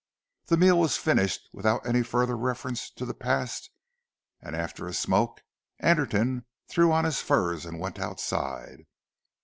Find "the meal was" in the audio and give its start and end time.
0.47-0.97